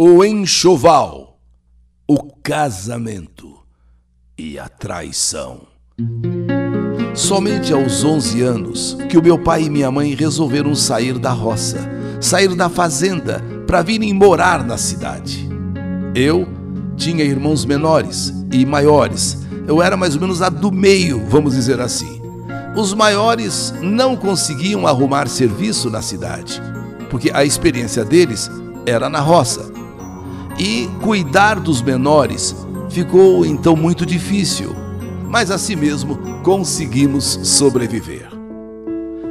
[0.00, 1.40] o enxoval,
[2.06, 3.58] o casamento
[4.38, 5.62] e a traição.
[7.16, 11.78] Somente aos 11 anos que o meu pai e minha mãe resolveram sair da roça,
[12.20, 15.48] sair da fazenda para virem morar na cidade.
[16.14, 16.46] Eu
[16.96, 19.38] tinha irmãos menores e maiores.
[19.66, 22.22] Eu era mais ou menos a do meio, vamos dizer assim.
[22.76, 26.62] Os maiores não conseguiam arrumar serviço na cidade,
[27.10, 28.48] porque a experiência deles
[28.86, 29.76] era na roça.
[30.58, 32.54] E cuidar dos menores
[32.90, 34.74] ficou então muito difícil,
[35.28, 38.28] mas assim mesmo conseguimos sobreviver.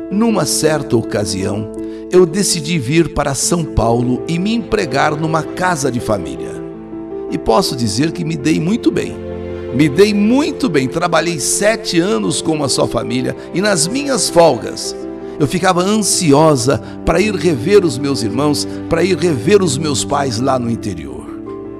[0.09, 1.71] Numa certa ocasião,
[2.09, 6.51] eu decidi vir para São Paulo e me empregar numa casa de família.
[7.29, 9.13] E posso dizer que me dei muito bem.
[9.75, 14.95] Me dei muito bem, trabalhei sete anos com uma só família e nas minhas folgas
[15.39, 20.39] eu ficava ansiosa para ir rever os meus irmãos, para ir rever os meus pais
[20.39, 21.26] lá no interior.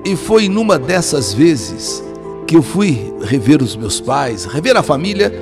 [0.06, 2.04] E foi numa dessas vezes
[2.46, 5.34] que eu fui rever os meus pais, rever a família,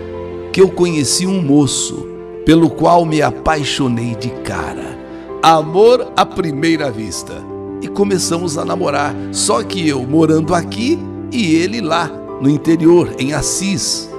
[0.52, 2.08] que eu conheci um moço
[2.46, 4.98] pelo qual me apaixonei de cara.
[5.42, 7.34] Amor à primeira vista.
[7.82, 10.98] E começamos a namorar, só que eu morando aqui
[11.32, 12.10] e ele lá,
[12.42, 14.10] no interior, em Assis.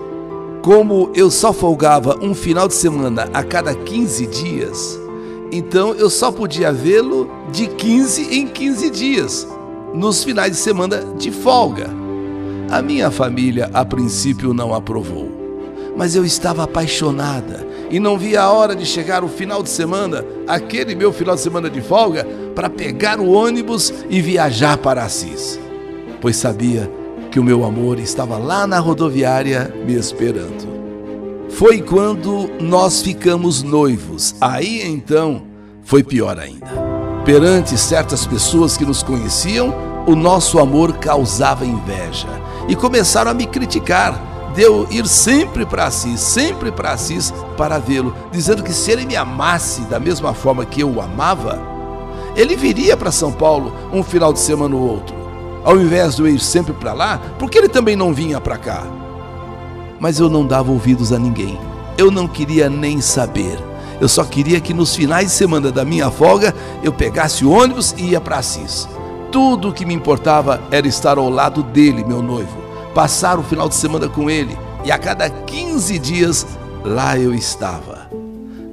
[0.63, 5.01] Como eu só folgava um final de semana a cada 15 dias,
[5.51, 9.49] então eu só podia vê-lo de 15 em 15 dias,
[9.95, 11.89] nos finais de semana de folga.
[12.71, 15.31] A minha família a princípio não aprovou,
[15.97, 20.25] mas eu estava apaixonada e não via a hora de chegar o final de semana,
[20.47, 25.61] aquele meu final de semana de folga, para pegar o ônibus e viajar para Assis,
[26.21, 26.91] pois sabia
[27.31, 30.77] que o meu amor estava lá na rodoviária me esperando.
[31.51, 34.35] Foi quando nós ficamos noivos.
[34.41, 35.43] Aí então
[35.83, 36.86] foi pior ainda.
[37.27, 39.75] Perante certas pessoas que nos conheciam,
[40.07, 42.29] o nosso amor causava inveja
[42.69, 44.19] e começaram a me criticar
[44.55, 49.05] de eu ir sempre para Assis, sempre para Assis para vê-lo, dizendo que se ele
[49.05, 51.61] me amasse da mesma forma que eu o amava,
[52.35, 55.27] ele viria para São Paulo um final de semana ou outro
[55.67, 58.87] ao invés de eu ir sempre para lá, porque ele também não vinha para cá?
[59.99, 61.59] Mas eu não dava ouvidos a ninguém.
[61.99, 63.59] Eu não queria nem saber.
[64.01, 67.95] Eu só queria que nos finais de semana da minha folga eu pegasse o ônibus
[67.97, 68.89] e ia para Assis.
[69.33, 72.57] Tudo o que me importava era estar ao lado dele, meu noivo,
[72.95, 76.47] passar o final de semana com ele e a cada 15 dias
[76.85, 77.96] lá eu estava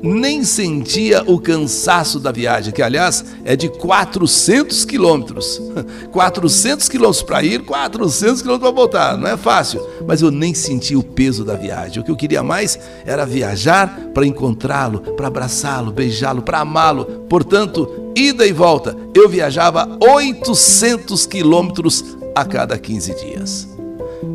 [0.03, 5.61] nem sentia o cansaço da viagem, que aliás é de 400 quilômetros.
[6.11, 9.17] 400 quilômetros para ir, 400 quilômetros para voltar.
[9.17, 12.01] Não é fácil, mas eu nem senti o peso da viagem.
[12.01, 17.05] O que eu queria mais era viajar para encontrá-lo, para abraçá-lo, beijá-lo, para amá-lo.
[17.29, 22.03] Portanto, ida e volta, eu viajava 800 quilômetros
[22.35, 23.69] a cada 15 dias.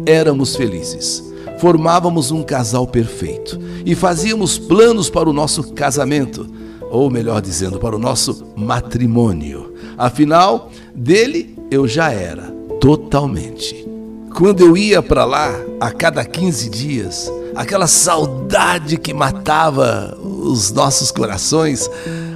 [0.06, 1.27] Éramos felizes
[1.58, 6.46] formávamos um casal perfeito e fazíamos planos para o nosso casamento,
[6.90, 9.74] ou melhor dizendo, para o nosso matrimônio.
[9.96, 12.44] Afinal, dele eu já era
[12.80, 13.86] totalmente.
[14.34, 21.10] Quando eu ia para lá a cada 15 dias, aquela saudade que matava os nossos
[21.10, 21.90] corações,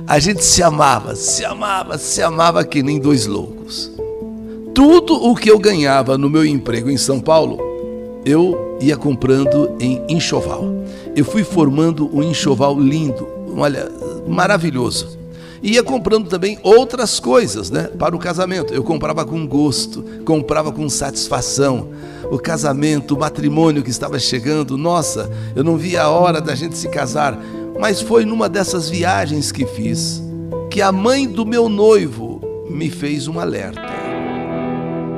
[0.06, 3.90] a gente se amava, se amava, se amava que nem dois loucos.
[4.74, 7.58] Tudo o que eu ganhava no meu emprego em São Paulo,
[8.24, 10.64] eu ia comprando em enxoval.
[11.14, 13.26] Eu fui formando um enxoval lindo,
[13.56, 13.88] olha,
[14.26, 15.18] maravilhoso.
[15.62, 18.74] E ia comprando também outras coisas, né, para o casamento.
[18.74, 21.88] Eu comprava com gosto, comprava com satisfação.
[22.32, 26.76] O casamento, o matrimônio que estava chegando, nossa, eu não via a hora da gente
[26.76, 27.38] se casar.
[27.78, 30.20] Mas foi numa dessas viagens que fiz
[30.68, 33.82] que a mãe do meu noivo me fez um alerta.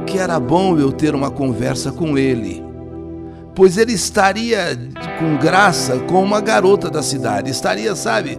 [0.07, 2.74] Que era bom eu ter uma conversa com ele
[3.55, 4.79] pois ele estaria
[5.19, 8.39] com graça com uma garota da cidade, estaria, sabe,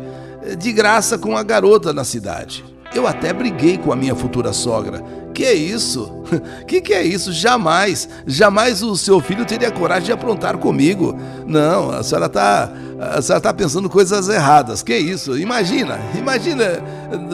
[0.57, 2.63] de graça com a garota na cidade.
[2.93, 5.03] Eu até briguei com a minha futura sogra.
[5.33, 6.11] Que é isso?
[6.66, 7.31] Que que é isso?
[7.31, 11.16] Jamais, jamais o seu filho teria coragem de aprontar comigo.
[11.45, 14.81] Não, a senhora está a senhora tá pensando coisas erradas.
[14.81, 15.37] Que isso?
[15.37, 16.81] Imagina, imagina,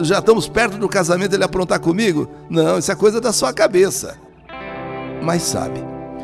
[0.02, 2.28] já estamos perto do casamento ele aprontar comigo?
[2.50, 4.16] Não, isso é coisa da sua cabeça.
[5.22, 5.82] Mas sabe,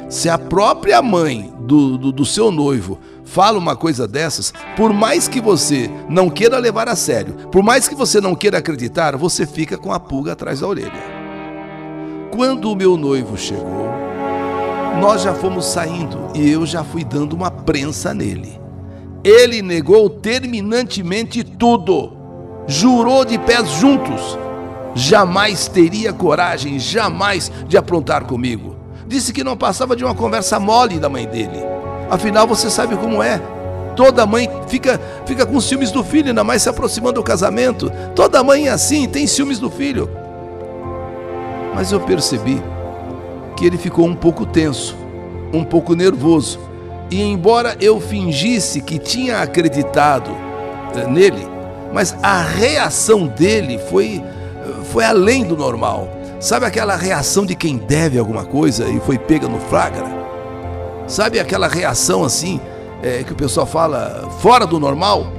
[0.08, 5.28] se a própria mãe do, do, do, seu noivo fala uma coisa dessas, por mais
[5.28, 9.46] que você não queira levar a sério, por mais que você não queira acreditar, você
[9.46, 11.18] fica com a pulga atrás da orelha.
[12.34, 13.88] Quando o meu noivo chegou,
[15.00, 18.58] nós já fomos saindo e eu já fui dando uma prensa nele.
[19.22, 22.16] Ele negou terminantemente tudo,
[22.66, 24.38] jurou de pés juntos
[24.98, 28.77] jamais teria coragem, jamais, de aprontar comigo.
[29.08, 31.64] Disse que não passava de uma conversa mole da mãe dele.
[32.10, 33.40] Afinal, você sabe como é.
[33.96, 37.90] Toda mãe fica, fica com ciúmes do filho, ainda mais se aproximando do casamento.
[38.14, 40.10] Toda mãe é assim, tem ciúmes do filho.
[41.74, 42.62] Mas eu percebi
[43.56, 44.94] que ele ficou um pouco tenso,
[45.54, 46.60] um pouco nervoso.
[47.10, 50.30] E embora eu fingisse que tinha acreditado
[50.94, 51.48] eh, nele,
[51.94, 54.22] mas a reação dele foi,
[54.92, 56.17] foi além do normal.
[56.40, 60.06] Sabe aquela reação de quem deve alguma coisa e foi pega no flagra?
[61.08, 62.60] Sabe aquela reação assim,
[63.02, 65.32] é, que o pessoal fala fora do normal?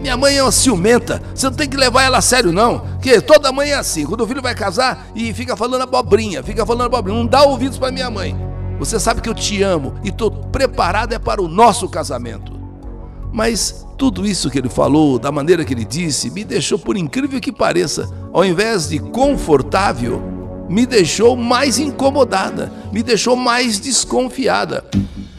[0.00, 2.84] Minha mãe é uma ciumenta, você não tem que levar ela a sério, não.
[3.02, 6.64] Que toda mãe é assim, quando o filho vai casar e fica falando abobrinha, fica
[6.64, 8.36] falando abobrinha, não dá ouvidos para minha mãe.
[8.78, 12.52] Você sabe que eu te amo e estou preparado é para o nosso casamento.
[13.32, 17.40] Mas tudo isso que ele falou, da maneira que ele disse, me deixou, por incrível
[17.40, 20.22] que pareça, ao invés de confortável,
[20.68, 24.84] me deixou mais incomodada, me deixou mais desconfiada.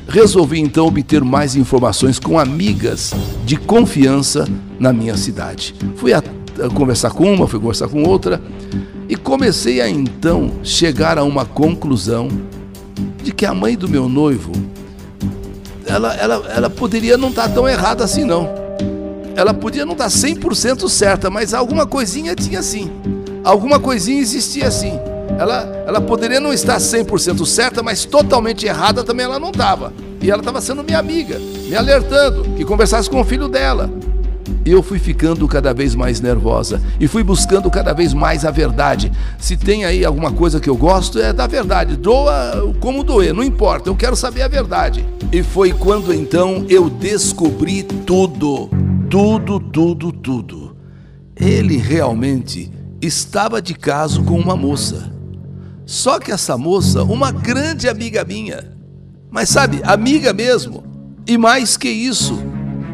[0.08, 3.14] Resolvi então obter mais informações com amigas
[3.46, 4.48] de confiança
[4.80, 5.76] na minha cidade.
[5.96, 8.42] Fui a, a conversar com uma, fui conversar com outra
[9.08, 12.28] e comecei a então chegar a uma conclusão
[13.24, 14.52] de que a mãe do meu noivo
[15.86, 18.48] ela, ela, ela poderia não estar tão errada assim, não.
[19.36, 22.92] Ela podia não estar tá 100% certa, mas alguma coisinha tinha sim.
[23.44, 25.00] Alguma coisinha existia assim.
[25.40, 29.94] Ela, ela poderia não estar 100% certa, mas totalmente errada também ela não estava.
[30.22, 33.90] E ela estava sendo minha amiga, me alertando que conversasse com o filho dela
[34.66, 39.12] eu fui ficando cada vez mais nervosa e fui buscando cada vez mais a verdade.
[39.38, 41.96] Se tem aí alguma coisa que eu gosto, é da verdade.
[41.96, 45.06] Doa como doer, não importa, eu quero saber a verdade.
[45.32, 48.70] E foi quando então eu descobri tudo.
[49.10, 50.76] Tudo, tudo, tudo.
[51.36, 52.72] Ele realmente
[53.02, 55.19] estava de caso com uma moça.
[55.90, 58.64] Só que essa moça, uma grande amiga minha.
[59.32, 60.84] Mas sabe, amiga mesmo.
[61.26, 62.40] E mais que isso,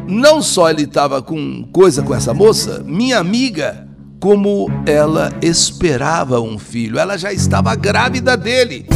[0.08, 3.86] não só ele estava com coisa com essa moça, minha amiga,
[4.18, 8.86] como ela esperava um filho, ela já estava grávida dele.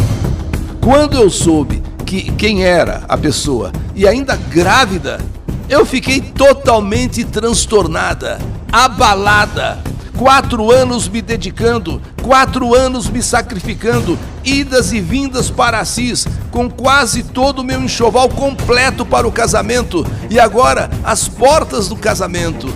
[0.80, 5.20] Quando eu soube que quem era a pessoa e ainda grávida,
[5.68, 8.38] eu fiquei totalmente transtornada,
[8.72, 9.89] abalada.
[10.20, 17.22] Quatro anos me dedicando, quatro anos me sacrificando, idas e vindas para Assis, com quase
[17.22, 22.68] todo o meu enxoval completo para o casamento, e agora as portas do casamento.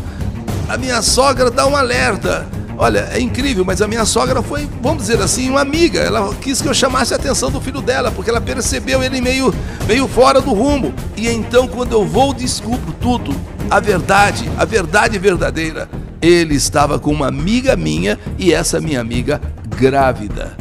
[0.70, 2.48] A minha sogra dá um alerta.
[2.78, 6.00] Olha, é incrível, mas a minha sogra foi, vamos dizer assim, uma amiga.
[6.00, 9.54] Ela quis que eu chamasse a atenção do filho dela, porque ela percebeu ele meio,
[9.86, 10.94] meio fora do rumo.
[11.14, 13.38] E então, quando eu vou, descubro tudo,
[13.70, 16.03] a verdade, a verdade verdadeira.
[16.24, 19.38] Ele estava com uma amiga minha e essa minha amiga
[19.76, 20.56] grávida.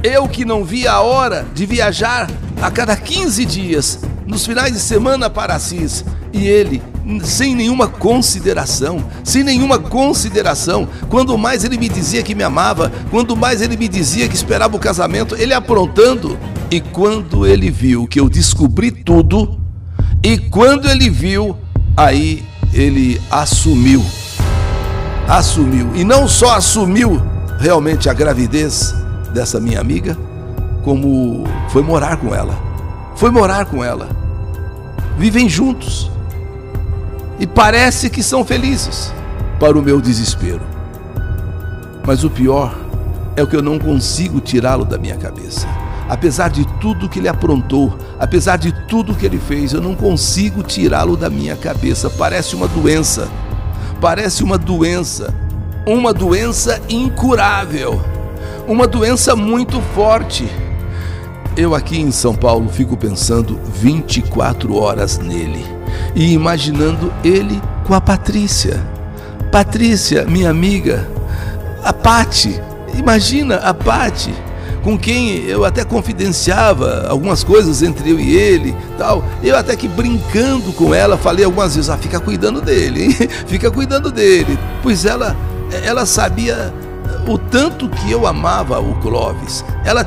[0.00, 4.78] Eu que não via a hora de viajar a cada 15 dias, nos finais de
[4.78, 6.80] semana para Assis, e ele,
[7.24, 13.36] sem nenhuma consideração, sem nenhuma consideração, quando mais ele me dizia que me amava, quando
[13.36, 16.38] mais ele me dizia que esperava o casamento, ele aprontando.
[16.70, 19.60] E quando ele viu que eu descobri tudo,
[20.22, 21.56] e quando ele viu,
[21.96, 24.00] aí ele assumiu.
[25.32, 25.90] Assumiu.
[25.94, 27.22] E não só assumiu
[27.58, 28.94] realmente a gravidez,
[29.32, 30.14] dessa minha amiga,
[30.84, 32.54] como foi morar com ela.
[33.16, 34.10] Foi morar com ela.
[35.16, 36.10] Vivem juntos.
[37.40, 39.10] E parece que são felizes,
[39.58, 40.60] para o meu desespero.
[42.06, 42.76] Mas o pior
[43.34, 45.66] é o que eu não consigo tirá-lo da minha cabeça.
[46.10, 50.62] Apesar de tudo que ele aprontou, apesar de tudo que ele fez, eu não consigo
[50.62, 52.10] tirá-lo da minha cabeça.
[52.10, 53.30] Parece uma doença.
[54.02, 55.34] Parece uma doença.
[55.86, 58.12] Uma doença incurável
[58.66, 60.48] uma doença muito forte.
[61.56, 65.64] Eu aqui em São Paulo fico pensando 24 horas nele
[66.14, 68.80] e imaginando ele com a Patrícia.
[69.50, 71.10] Patrícia, minha amiga,
[71.84, 72.58] a Pati,
[72.96, 74.32] imagina a Pati,
[74.82, 79.24] com quem eu até confidenciava algumas coisas entre eu e ele, tal.
[79.42, 83.12] Eu até que brincando com ela falei algumas vezes: "Ah, fica cuidando dele, hein?
[83.46, 85.36] fica cuidando dele", pois ela
[85.84, 86.72] ela sabia
[87.26, 89.64] o tanto que eu amava o Clóvis.
[89.84, 90.04] Ela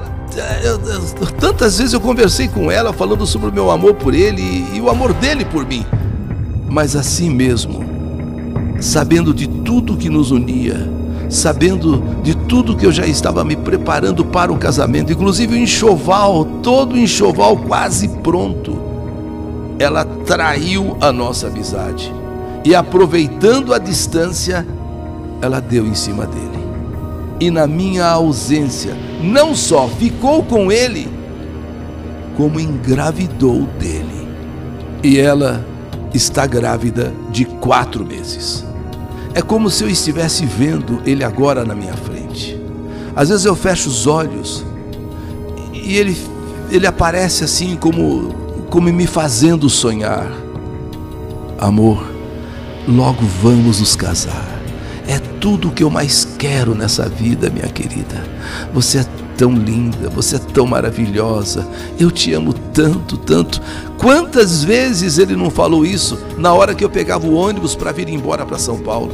[1.39, 4.81] tantas vezes eu conversei com ela falando sobre o meu amor por ele e, e
[4.81, 5.85] o amor dele por mim.
[6.69, 7.85] Mas assim mesmo,
[8.81, 10.89] sabendo de tudo que nos unia,
[11.29, 16.45] sabendo de tudo que eu já estava me preparando para o casamento, inclusive o enxoval,
[16.61, 18.77] todo o enxoval quase pronto,
[19.79, 22.13] ela traiu a nossa amizade.
[22.63, 24.65] E aproveitando a distância,
[25.41, 26.65] ela deu em cima dele.
[27.39, 31.09] e na minha ausência, não só ficou com ele,
[32.37, 34.27] como engravidou dele.
[35.03, 35.65] E ela
[36.13, 38.65] está grávida de quatro meses.
[39.35, 42.57] É como se eu estivesse vendo ele agora na minha frente.
[43.13, 44.65] Às vezes eu fecho os olhos
[45.73, 46.17] e ele,
[46.71, 48.33] ele aparece assim como,
[48.69, 50.31] como me fazendo sonhar.
[51.59, 52.09] Amor,
[52.87, 54.47] logo vamos nos casar.
[55.05, 58.23] É tudo o que eu mais quero nessa vida, minha querida.
[58.73, 59.05] Você é
[59.37, 61.67] tão linda, você é tão maravilhosa.
[61.99, 63.61] Eu te amo tanto, tanto.
[63.97, 68.09] Quantas vezes ele não falou isso na hora que eu pegava o ônibus para vir
[68.09, 69.13] embora para São Paulo?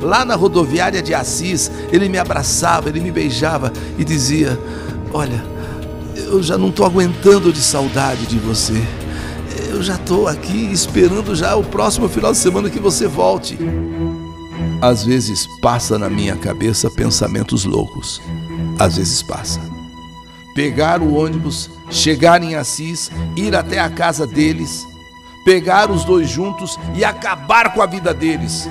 [0.00, 4.58] Lá na rodoviária de Assis, ele me abraçava, ele me beijava e dizia:
[5.12, 5.44] Olha,
[6.14, 8.80] eu já não estou aguentando de saudade de você.
[9.70, 13.58] Eu já estou aqui esperando já o próximo final de semana que você volte.
[14.80, 18.22] Às vezes passa na minha cabeça pensamentos loucos.
[18.78, 19.60] Às vezes passa.
[20.54, 24.86] Pegar o ônibus, chegar em Assis, ir até a casa deles,
[25.44, 28.68] pegar os dois juntos e acabar com a vida deles.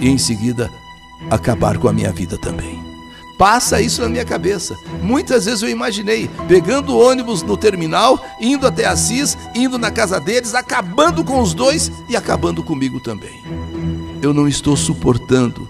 [0.00, 0.68] E em seguida,
[1.30, 2.82] acabar com a minha vida também.
[3.38, 4.76] Passa isso na minha cabeça.
[5.02, 10.18] Muitas vezes eu imaginei pegando o ônibus no terminal, indo até Assis, indo na casa
[10.20, 13.63] deles, acabando com os dois e acabando comigo também
[14.24, 15.68] eu não estou suportando.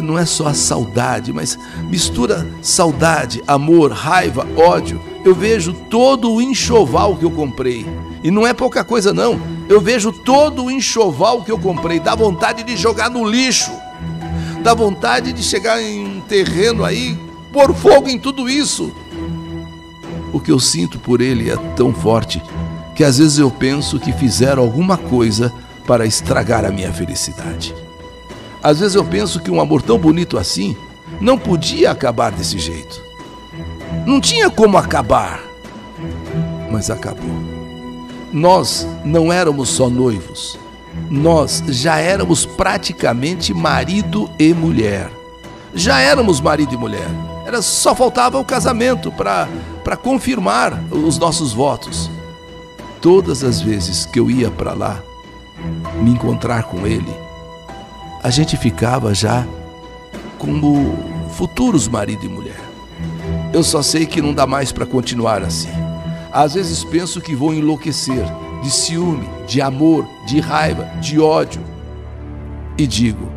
[0.00, 1.58] Não é só a saudade, mas
[1.90, 5.00] mistura saudade, amor, raiva, ódio.
[5.24, 7.84] Eu vejo todo o enxoval que eu comprei.
[8.22, 9.38] E não é pouca coisa, não.
[9.68, 12.00] Eu vejo todo o enxoval que eu comprei.
[12.00, 13.72] Dá vontade de jogar no lixo.
[14.62, 17.18] Dá vontade de chegar em um terreno aí,
[17.52, 18.92] pôr fogo em tudo isso.
[20.32, 22.42] O que eu sinto por ele é tão forte
[22.94, 25.52] que às vezes eu penso que fizeram alguma coisa
[25.88, 27.74] para estragar a minha felicidade.
[28.62, 30.76] Às vezes eu penso que um amor tão bonito assim
[31.18, 33.02] não podia acabar desse jeito.
[34.04, 35.40] Não tinha como acabar,
[36.70, 37.30] mas acabou.
[38.30, 40.58] Nós não éramos só noivos,
[41.08, 45.10] nós já éramos praticamente marido e mulher.
[45.74, 47.08] Já éramos marido e mulher.
[47.46, 52.10] Era só faltava o casamento para confirmar os nossos votos.
[53.00, 55.02] Todas as vezes que eu ia para lá,
[56.02, 57.14] me encontrar com ele,
[58.22, 59.46] a gente ficava já
[60.38, 60.96] como
[61.30, 62.60] futuros marido e mulher.
[63.52, 65.70] Eu só sei que não dá mais para continuar assim.
[66.32, 68.24] Às vezes penso que vou enlouquecer
[68.62, 71.62] de ciúme, de amor, de raiva, de ódio.
[72.76, 73.28] E digo: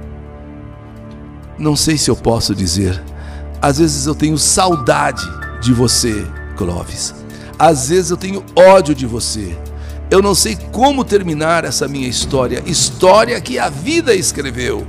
[1.57, 3.01] não sei se eu posso dizer,
[3.61, 5.23] às vezes eu tenho saudade
[5.61, 6.25] de você,
[6.57, 7.13] Clóvis.
[7.57, 9.55] Às vezes eu tenho ódio de você.
[10.11, 14.85] Eu não sei como terminar essa minha história, história que a vida escreveu.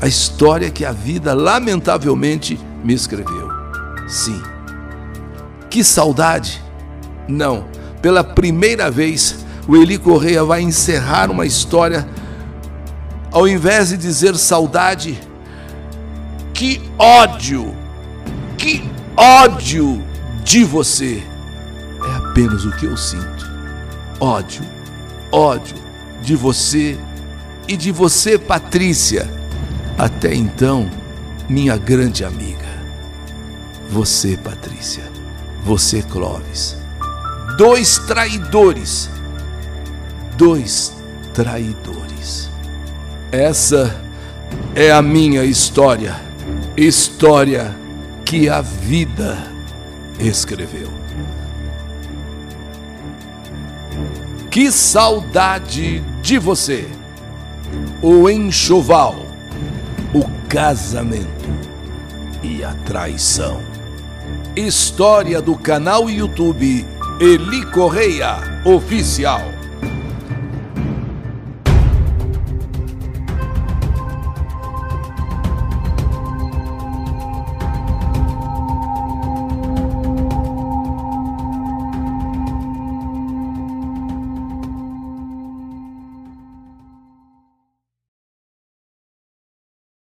[0.00, 3.50] A história que a vida lamentavelmente me escreveu.
[4.06, 4.40] Sim.
[5.68, 6.62] Que saudade!
[7.26, 7.66] Não,
[8.00, 12.08] pela primeira vez, o Eli Correia vai encerrar uma história.
[13.32, 15.18] Ao invés de dizer saudade,
[16.54, 17.74] que ódio!
[18.56, 20.00] Que ódio
[20.44, 21.20] de você!
[22.08, 23.45] É apenas o que eu sinto
[24.20, 24.62] ódio,
[25.30, 25.76] ódio
[26.22, 26.98] de você
[27.68, 29.28] e de você, Patrícia,
[29.98, 30.90] até então,
[31.48, 32.66] minha grande amiga.
[33.90, 35.04] Você, Patrícia,
[35.64, 36.76] você, Clóvis.
[37.56, 39.08] Dois traidores.
[40.36, 40.92] Dois
[41.32, 42.50] traidores.
[43.32, 43.98] Essa
[44.74, 46.14] é a minha história.
[46.76, 47.74] História
[48.24, 49.38] que a vida
[50.18, 51.05] escreveu.
[54.56, 56.88] Que saudade de você!
[58.00, 59.14] O enxoval,
[60.14, 61.44] o casamento
[62.42, 63.60] e a traição.
[64.56, 66.86] História do canal YouTube
[67.20, 69.55] Eli Correia Oficial.